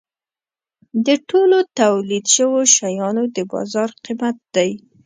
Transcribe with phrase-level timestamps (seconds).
[1.05, 4.71] د ټولو تولید شوو شیانو د بازار قیمت دی.